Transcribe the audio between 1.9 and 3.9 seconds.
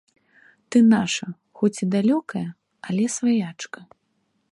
далёкая, але сваячка.